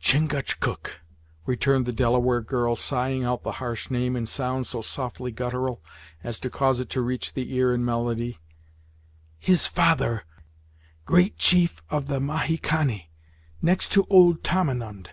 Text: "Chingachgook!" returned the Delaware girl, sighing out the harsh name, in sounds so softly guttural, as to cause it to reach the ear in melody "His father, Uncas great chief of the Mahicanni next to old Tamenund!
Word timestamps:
"Chingachgook!" 0.00 1.02
returned 1.44 1.84
the 1.84 1.92
Delaware 1.92 2.40
girl, 2.40 2.74
sighing 2.74 3.22
out 3.22 3.42
the 3.42 3.52
harsh 3.60 3.90
name, 3.90 4.16
in 4.16 4.24
sounds 4.24 4.70
so 4.70 4.80
softly 4.80 5.30
guttural, 5.30 5.82
as 6.22 6.40
to 6.40 6.48
cause 6.48 6.80
it 6.80 6.88
to 6.88 7.02
reach 7.02 7.34
the 7.34 7.52
ear 7.54 7.74
in 7.74 7.84
melody 7.84 8.38
"His 9.38 9.66
father, 9.66 10.22
Uncas 10.24 11.04
great 11.04 11.36
chief 11.36 11.82
of 11.90 12.06
the 12.06 12.18
Mahicanni 12.18 13.10
next 13.60 13.92
to 13.92 14.06
old 14.08 14.42
Tamenund! 14.42 15.10